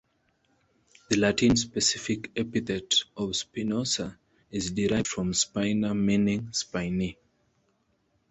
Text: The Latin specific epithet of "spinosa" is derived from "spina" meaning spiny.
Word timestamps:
The 1.11 1.15
Latin 1.17 1.55
specific 1.55 2.31
epithet 2.35 3.03
of 3.15 3.33
"spinosa" 3.33 4.17
is 4.49 4.71
derived 4.71 5.05
from 5.07 5.31
"spina" 5.31 5.93
meaning 5.93 6.51
spiny. 6.53 7.19